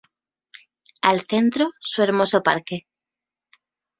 [1.03, 2.87] Al centro su hermoso parque.